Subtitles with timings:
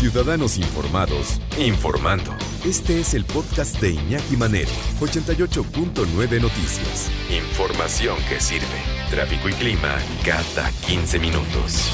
[0.00, 2.34] Ciudadanos informados, informando.
[2.64, 7.10] Este es el podcast de Iñaki Manero, 88.9 Noticias.
[7.30, 8.64] Información que sirve.
[9.10, 11.92] Tráfico y clima cada 15 minutos.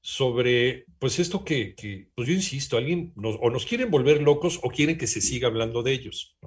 [0.00, 1.74] sobre, pues esto que,
[2.14, 5.82] pues yo insisto, alguien o nos quieren volver locos o quieren que se siga hablando
[5.82, 6.38] de ellos.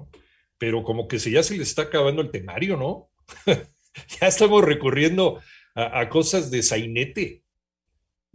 [0.58, 3.12] Pero como que se, ya se les está acabando el temario, ¿no?
[3.46, 5.40] ya estamos recurriendo
[5.76, 7.44] a, a, cosas de sainete,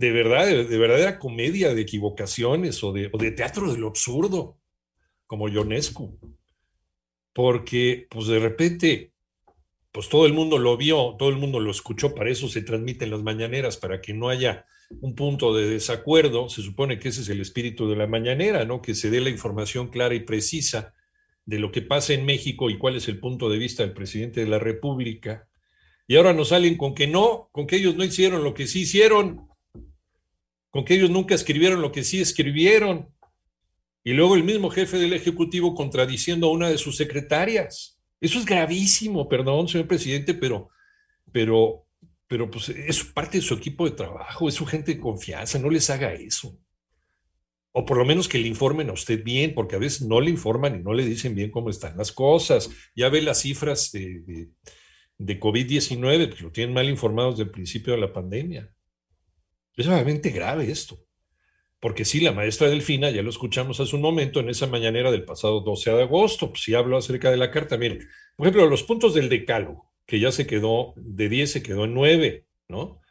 [0.02, 3.88] de verdad, de, de verdadera comedia, de equivocaciones o de, o de teatro de lo
[3.88, 4.57] absurdo,
[5.27, 6.20] como Ionescu.
[7.34, 9.13] Porque, pues de repente,
[9.91, 13.12] pues todo el mundo lo vio, todo el mundo lo escuchó, para eso se transmiten
[13.12, 14.66] las mañaneras, para que no haya
[15.02, 18.82] un punto de desacuerdo, se supone que ese es el espíritu de la mañanera, ¿no?
[18.82, 20.96] Que se dé la información clara y precisa
[21.46, 24.40] de lo que pasa en México y cuál es el punto de vista del presidente
[24.41, 25.48] de la República.
[26.07, 28.82] Y ahora nos salen con que no, con que ellos no hicieron lo que sí
[28.82, 29.51] hicieron,
[30.72, 33.14] con que ellos nunca escribieron lo que sí escribieron.
[34.04, 38.00] Y luego el mismo jefe del Ejecutivo contradiciendo a una de sus secretarias.
[38.20, 40.70] Eso es gravísimo, perdón, señor presidente, pero,
[41.32, 41.86] pero
[42.32, 45.70] pero pues es parte de su equipo de trabajo, es su gente de confianza, no
[45.70, 46.58] les haga eso.
[47.74, 50.30] O por lo menos que le informen a usted bien, porque a veces no le
[50.30, 52.70] informan y no le dicen bien cómo están las cosas.
[52.96, 54.50] Ya ve las cifras de, de,
[55.18, 58.74] de COVID-19, pues lo tienen mal informados desde el principio de la pandemia.
[59.76, 61.00] Es realmente grave esto.
[61.80, 65.25] Porque sí, la maestra Delfina, ya lo escuchamos hace un momento en esa mañanera del
[65.25, 67.78] pasado 12 de agosto, pues sí habló acerca de la carta.
[67.78, 71.85] Miren, por ejemplo, los puntos del decálogo que ya se quedó, de 10 se quedó
[71.85, 73.01] en 9, ¿no?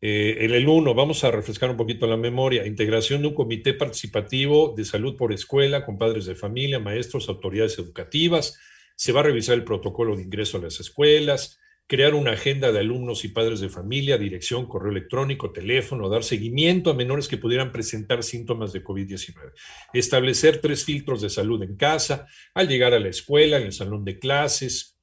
[0.00, 3.72] Eh, en el 1, vamos a refrescar un poquito la memoria, integración de un comité
[3.72, 8.58] participativo de salud por escuela con padres de familia, maestros, autoridades educativas,
[8.96, 11.60] se va a revisar el protocolo de ingreso a las escuelas,
[11.92, 16.90] crear una agenda de alumnos y padres de familia, dirección, correo electrónico, teléfono, dar seguimiento
[16.90, 19.52] a menores que pudieran presentar síntomas de COVID-19,
[19.92, 24.06] establecer tres filtros de salud en casa, al llegar a la escuela, en el salón
[24.06, 24.98] de clases,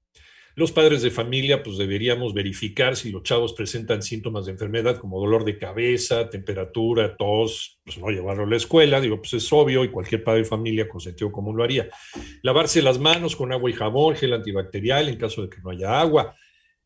[0.56, 5.20] los padres de familia, pues deberíamos verificar si los chavos presentan síntomas de enfermedad como
[5.20, 9.84] dolor de cabeza, temperatura, tos, pues no llevarlo a la escuela, digo, pues es obvio
[9.84, 11.88] y cualquier padre de familia con sentido común lo haría.
[12.42, 16.02] Lavarse las manos con agua y jabón, gel antibacterial en caso de que no haya
[16.02, 16.36] agua.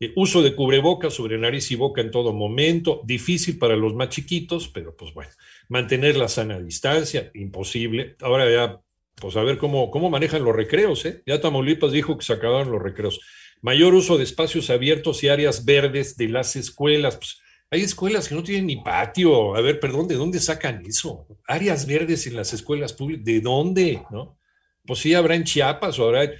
[0.00, 4.08] Eh, uso de cubrebocas sobre nariz y boca en todo momento, difícil para los más
[4.08, 5.30] chiquitos, pero pues bueno,
[5.68, 8.16] mantener la sana distancia, imposible.
[8.20, 8.80] Ahora ya,
[9.14, 11.22] pues a ver cómo, cómo manejan los recreos, ¿eh?
[11.26, 13.20] Ya Tamaulipas dijo que se acabaron los recreos
[13.64, 17.16] mayor uso de espacios abiertos y áreas verdes de las escuelas.
[17.16, 17.40] Pues,
[17.70, 19.56] hay escuelas que no tienen ni patio.
[19.56, 21.26] A ver, perdón, ¿de dónde sacan eso?
[21.48, 24.02] Áreas verdes en las escuelas públicas, ¿de dónde?
[24.10, 24.38] ¿No?
[24.84, 26.30] Pues sí, habrá en Chiapas o habrá.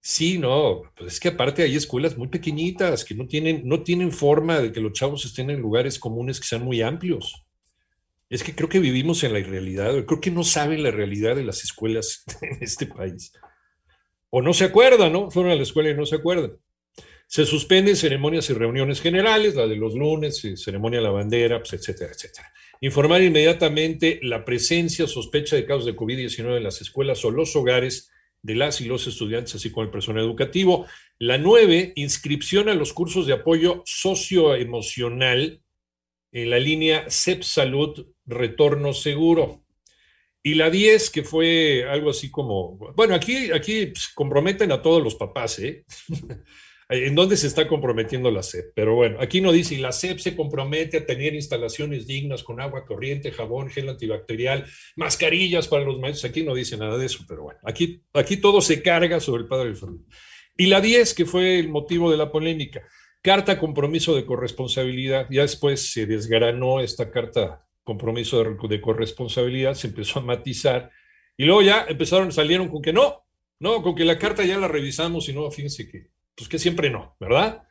[0.00, 4.12] Sí, no, pues es que aparte hay escuelas muy pequeñitas que no tienen, no tienen
[4.12, 7.44] forma de que los chavos estén en lugares comunes que sean muy amplios.
[8.30, 11.44] Es que creo que vivimos en la irrealidad, creo que no saben la realidad de
[11.44, 13.32] las escuelas en este país
[14.30, 15.30] o no se acuerdan, ¿no?
[15.30, 16.52] Fueron a la escuela y no se acuerdan.
[17.26, 21.74] Se suspenden ceremonias y reuniones generales, la de los lunes, ceremonia de la bandera, pues,
[21.74, 22.50] etcétera, etcétera.
[22.80, 28.10] Informar inmediatamente la presencia, sospecha de casos de COVID-19 en las escuelas o los hogares
[28.42, 30.86] de las y los estudiantes, así como el personal educativo.
[31.18, 35.62] La nueve, inscripción a los cursos de apoyo socioemocional
[36.32, 39.64] en la línea CEP Salud Retorno Seguro.
[40.42, 45.02] Y la 10, que fue algo así como, bueno, aquí, aquí pues, comprometen a todos
[45.02, 45.84] los papás, ¿eh?
[46.90, 48.72] ¿En dónde se está comprometiendo la SEP?
[48.74, 52.60] Pero bueno, aquí no dice, y la SEP se compromete a tener instalaciones dignas con
[52.60, 54.64] agua corriente, jabón, gel antibacterial,
[54.96, 56.30] mascarillas para los maestros.
[56.30, 59.48] Aquí no dice nada de eso, pero bueno, aquí, aquí todo se carga sobre el
[59.48, 60.06] padre de familia.
[60.56, 62.82] Y la 10, que fue el motivo de la polémica,
[63.20, 65.26] carta compromiso de corresponsabilidad.
[65.30, 70.90] Ya después se desgranó esta carta compromiso de, de, corresponsabilidad, se empezó a matizar
[71.36, 73.26] y luego ya empezaron, salieron con que no,
[73.60, 76.88] no, con que la carta ya la revisamos y no, fíjense que, pues que siempre
[76.88, 77.64] no, ¿verdad?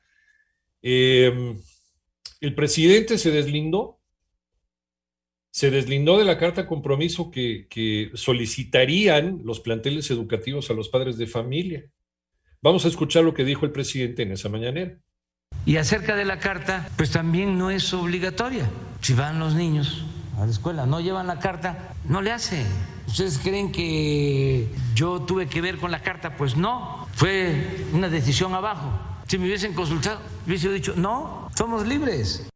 [0.82, 1.56] Eh,
[2.42, 4.02] el presidente se deslindó,
[5.50, 11.18] se deslindó de la carta compromiso que, que solicitarían los planteles educativos a los padres
[11.18, 11.86] de familia.
[12.62, 15.00] Vamos a escuchar lo que dijo el presidente en esa mañanera.
[15.66, 18.70] Y acerca de la carta, pues también no es obligatoria.
[19.02, 20.06] Si van los niños
[20.38, 22.66] a la escuela, no llevan la carta, no le hace.
[23.08, 26.36] ¿Ustedes creen que yo tuve que ver con la carta?
[26.36, 27.52] Pues no, fue
[27.94, 28.92] una decisión abajo.
[29.28, 32.48] Si me hubiesen consultado, hubiese dicho, no, somos libres.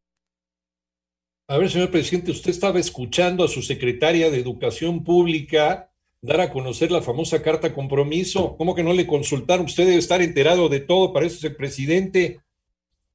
[1.50, 5.92] A ver, señor presidente, usted estaba escuchando a su secretaria de Educación Pública
[6.22, 8.56] dar a conocer la famosa carta compromiso.
[8.56, 9.66] ¿Cómo que no le consultaron?
[9.66, 12.42] Usted debe estar enterado de todo, para eso es el presidente.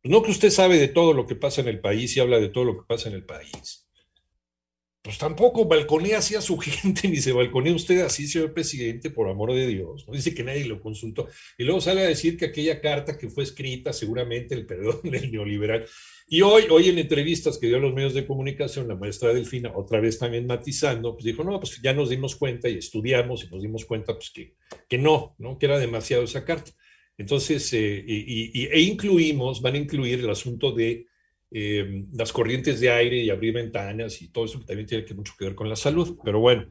[0.02, 2.48] No que usted sabe de todo lo que pasa en el país y habla de
[2.48, 3.85] todo lo que pasa en el país
[5.06, 9.28] pues tampoco balconea así a su gente, ni se balconea usted así, señor presidente, por
[9.28, 10.04] amor de Dios.
[10.04, 10.12] ¿no?
[10.12, 11.28] Dice que nadie lo consultó.
[11.56, 15.30] Y luego sale a decir que aquella carta que fue escrita, seguramente el perdón del
[15.30, 15.86] neoliberal.
[16.26, 19.70] Y hoy, hoy en entrevistas que dio a los medios de comunicación, la maestra Delfina,
[19.76, 23.48] otra vez también matizando, pues dijo, no, pues ya nos dimos cuenta y estudiamos y
[23.48, 24.56] nos dimos cuenta pues que,
[24.88, 25.56] que no, ¿no?
[25.56, 26.72] que era demasiado esa carta.
[27.16, 31.06] Entonces, eh, y, e incluimos, van a incluir el asunto de
[31.58, 35.14] eh, las corrientes de aire y abrir ventanas y todo eso que también tiene que
[35.14, 36.18] mucho que ver con la salud.
[36.22, 36.66] Pero bueno,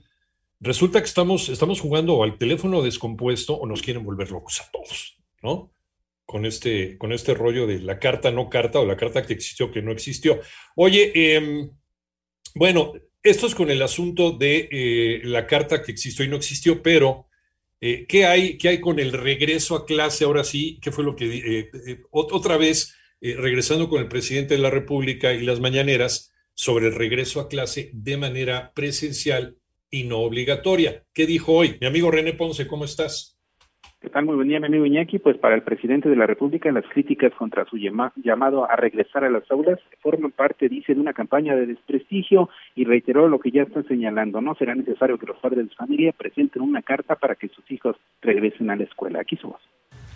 [0.59, 5.17] resulta que estamos, estamos jugando al teléfono descompuesto o nos quieren volver locos a todos,
[5.41, 5.73] ¿no?
[6.23, 9.71] Con este, con este rollo de la carta no carta o la carta que existió
[9.71, 10.39] que no existió.
[10.75, 11.71] Oye, em,
[12.53, 12.93] bueno,
[13.23, 17.25] esto es con el asunto de eh, la carta que existió y no existió, pero
[17.81, 20.77] eh, ¿qué, hay, ¿qué hay con el regreso a clase ahora sí?
[20.79, 21.71] ¿Qué fue lo que
[22.11, 22.93] otra vez?
[23.21, 27.47] Eh, regresando con el presidente de la República y las mañaneras sobre el regreso a
[27.47, 29.55] clase de manera presencial
[29.89, 31.03] y no obligatoria.
[31.13, 31.77] ¿Qué dijo hoy?
[31.79, 33.35] Mi amigo René Ponce, ¿cómo estás?
[34.01, 34.25] ¿Qué tal?
[34.25, 35.17] Muy buen día, mi amigo Iñaki.
[35.17, 39.29] Pues para el presidente de la República, las críticas contra su llamado a regresar a
[39.31, 43.63] las aulas forman parte, dice, de una campaña de desprestigio y reiteró lo que ya
[43.63, 44.41] está señalando.
[44.41, 47.95] No será necesario que los padres de familia presenten una carta para que sus hijos
[48.21, 49.21] regresen a la escuela.
[49.21, 49.61] Aquí su voz.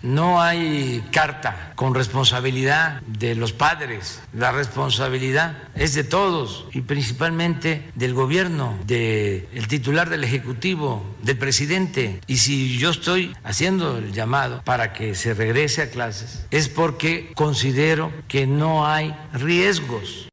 [0.02, 4.22] No hay carta con responsabilidad de los padres.
[4.34, 12.22] La responsabilidad es de todos y principalmente del gobierno, del titular del Ejecutivo, del presidente.
[12.28, 17.32] Y si yo estoy haciendo el llamado para que se regrese a clases, es porque
[17.36, 20.29] considero que no hay riesgos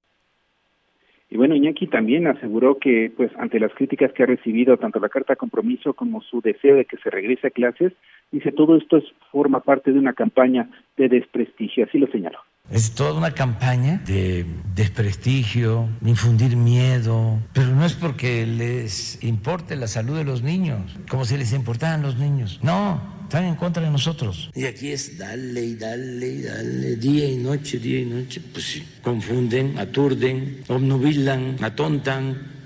[1.29, 5.09] y bueno, Iñaki también aseguró que, pues, ante las críticas que ha recibido tanto la
[5.09, 7.93] carta de compromiso como su deseo de que se regrese a clases,
[8.31, 12.39] dice todo esto es, forma parte de una campaña de desprestigio, así lo señaló.
[12.71, 14.45] Es toda una campaña de
[14.75, 21.25] desprestigio, infundir miedo, pero no es porque les importe la salud de los niños, como
[21.25, 22.61] si les importaran los niños.
[22.63, 24.51] No, están en contra de nosotros.
[24.55, 28.41] Y aquí es dale y dale y dale, día y noche, día y noche.
[28.53, 32.57] Pues sí, confunden, aturden, obnubilan, atontan,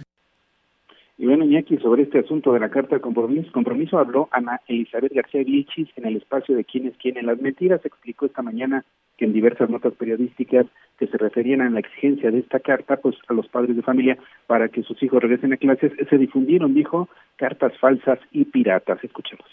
[1.21, 5.13] y bueno, Iñaki, sobre este asunto de la Carta de Compromiso, compromiso habló Ana Elizabeth
[5.13, 7.85] García Vichis en el espacio de Quienes Quieren las Mentiras.
[7.85, 8.87] Explicó esta mañana
[9.19, 10.65] que en diversas notas periodísticas
[10.99, 14.17] que se referían a la exigencia de esta carta, pues a los padres de familia
[14.47, 19.05] para que sus hijos regresen a clases, se difundieron, dijo, cartas falsas y piratas.
[19.05, 19.45] Escuchemos.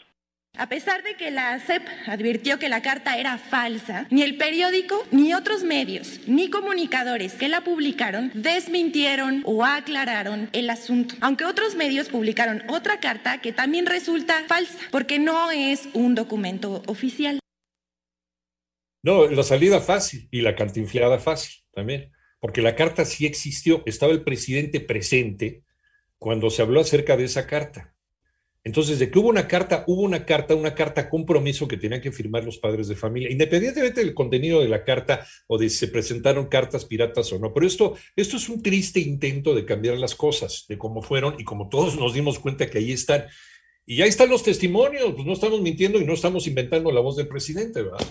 [0.60, 5.06] A pesar de que la ACEP advirtió que la carta era falsa, ni el periódico,
[5.12, 11.14] ni otros medios, ni comunicadores que la publicaron desmintieron o aclararon el asunto.
[11.22, 16.82] Aunque otros medios publicaron otra carta que también resulta falsa, porque no es un documento
[16.88, 17.40] oficial.
[19.04, 24.12] No, la salida fácil y la cantinfleada fácil también, porque la carta sí existió, estaba
[24.12, 25.62] el presidente presente
[26.18, 27.94] cuando se habló acerca de esa carta.
[28.68, 32.12] Entonces, de que hubo una carta, hubo una carta, una carta compromiso que tenían que
[32.12, 35.88] firmar los padres de familia, independientemente del contenido de la carta o de si se
[35.88, 37.54] presentaron cartas piratas o no.
[37.54, 41.46] Pero esto, esto es un triste intento de cambiar las cosas, de cómo fueron y
[41.46, 43.28] como todos nos dimos cuenta que ahí están.
[43.86, 47.16] Y ahí están los testimonios, pues no estamos mintiendo y no estamos inventando la voz
[47.16, 48.06] del presidente, ¿verdad?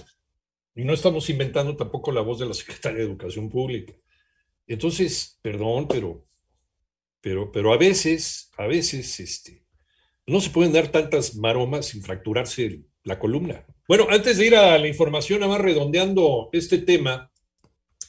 [0.75, 3.93] Y no estamos inventando tampoco la voz de la secretaria de Educación Pública.
[4.67, 6.25] Entonces, perdón, pero,
[7.21, 9.66] pero, pero a veces, a veces, este,
[10.27, 13.65] no se pueden dar tantas maromas sin fracturarse la columna.
[13.87, 17.31] Bueno, antes de ir a la información, nada más redondeando este tema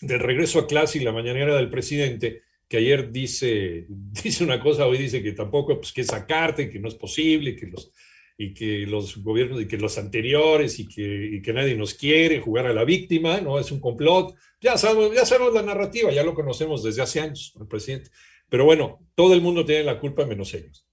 [0.02, 4.88] del regreso a clase y la mañanera del presidente, que ayer dice, dice una cosa,
[4.88, 7.92] hoy dice que tampoco, pues que sacarte, que no es posible, que los,
[8.38, 12.40] y que los gobiernos, y que los anteriores, y que, y que nadie nos quiere
[12.40, 13.60] jugar a la víctima, ¿no?
[13.60, 14.36] Es un complot.
[14.60, 18.10] Ya sabemos, ya sabemos la narrativa, ya lo conocemos desde hace años, el presidente.
[18.50, 20.87] Pero bueno, todo el mundo tiene la culpa menos ellos.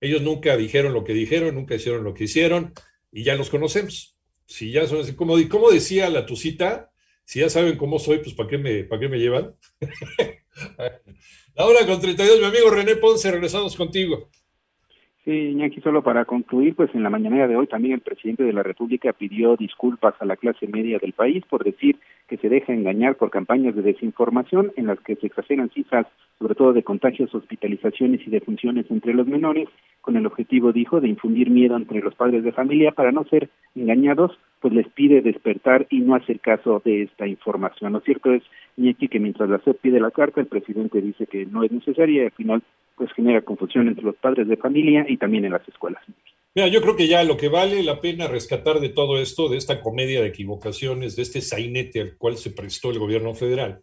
[0.00, 2.72] Ellos nunca dijeron lo que dijeron, nunca hicieron lo que hicieron
[3.10, 4.16] y ya los conocemos.
[4.46, 6.90] Si ya son así, como, como decía la tucita,
[7.24, 9.54] si ya saben cómo soy, pues ¿para qué me, para qué me llevan?
[11.54, 14.30] La hora con 32, mi amigo René Ponce, regresamos contigo.
[15.28, 18.52] Sí, Iñaki, solo para concluir, pues en la mañana de hoy también el presidente de
[18.54, 22.72] la República pidió disculpas a la clase media del país por decir que se deja
[22.72, 26.06] engañar por campañas de desinformación en las que se exageran cifras,
[26.38, 29.68] sobre todo de contagios, hospitalizaciones y defunciones entre los menores,
[30.00, 33.50] con el objetivo, dijo, de infundir miedo entre los padres de familia para no ser
[33.74, 37.92] engañados, pues les pide despertar y no hacer caso de esta información.
[37.92, 38.42] Lo cierto es,
[38.78, 42.22] Iñaki, que mientras la SEP pide la carta, el presidente dice que no es necesaria
[42.22, 42.62] y al final
[42.98, 46.02] pues genera confusión entre los padres de familia y también en las escuelas.
[46.54, 49.56] Mira, yo creo que ya lo que vale la pena rescatar de todo esto, de
[49.56, 53.82] esta comedia de equivocaciones, de este sainete al cual se prestó el gobierno federal,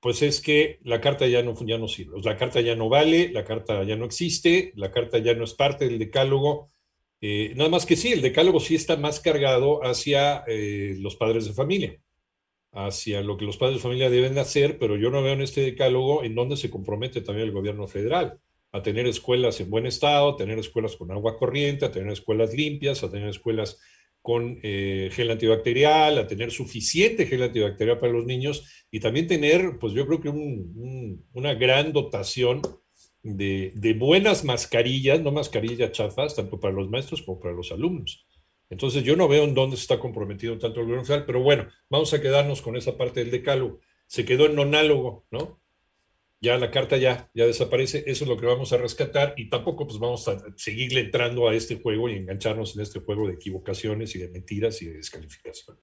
[0.00, 2.18] pues es que la carta ya no, ya no sirve.
[2.22, 5.52] La carta ya no vale, la carta ya no existe, la carta ya no es
[5.52, 6.70] parte del decálogo.
[7.20, 11.44] Eh, nada más que sí, el decálogo sí está más cargado hacia eh, los padres
[11.44, 12.00] de familia,
[12.72, 15.60] hacia lo que los padres de familia deben hacer, pero yo no veo en este
[15.60, 18.40] decálogo en donde se compromete también el gobierno federal
[18.74, 22.52] a tener escuelas en buen estado, a tener escuelas con agua corriente, a tener escuelas
[22.52, 23.80] limpias, a tener escuelas
[24.20, 29.78] con eh, gel antibacterial, a tener suficiente gel antibacterial para los niños y también tener,
[29.78, 32.62] pues yo creo que una gran dotación
[33.22, 38.26] de, de, buenas mascarillas, no mascarillas chafas, tanto para los maestros como para los alumnos.
[38.70, 41.68] Entonces yo no veo en dónde se está comprometido tanto el gobierno federal, pero bueno,
[41.88, 43.78] vamos a quedarnos con esa parte del decálogo.
[44.08, 45.60] Se quedó en nonálogo, ¿no?
[46.44, 49.86] Ya la carta ya, ya desaparece, eso es lo que vamos a rescatar y tampoco
[49.86, 54.14] pues vamos a seguirle entrando a este juego y engancharnos en este juego de equivocaciones
[54.14, 55.78] y de mentiras y de descalificación.